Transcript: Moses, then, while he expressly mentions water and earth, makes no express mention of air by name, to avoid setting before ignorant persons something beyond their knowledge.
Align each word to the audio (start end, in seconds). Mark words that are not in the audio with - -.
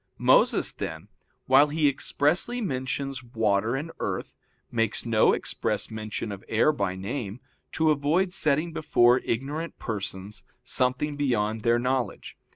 Moses, 0.17 0.71
then, 0.71 1.09
while 1.45 1.67
he 1.67 1.87
expressly 1.87 2.59
mentions 2.59 3.23
water 3.23 3.75
and 3.75 3.91
earth, 3.99 4.35
makes 4.71 5.05
no 5.05 5.31
express 5.31 5.91
mention 5.91 6.31
of 6.31 6.43
air 6.49 6.71
by 6.71 6.95
name, 6.95 7.39
to 7.73 7.91
avoid 7.91 8.33
setting 8.33 8.73
before 8.73 9.19
ignorant 9.19 9.77
persons 9.77 10.43
something 10.63 11.17
beyond 11.17 11.61
their 11.61 11.77
knowledge. 11.77 12.35